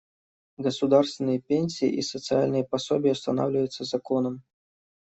Государственные 0.57 1.41
пенсии 1.41 1.87
и 1.87 2.01
социальные 2.01 2.63
пособия 2.63 3.11
устанавливаются 3.11 3.83
законом. 3.83 4.41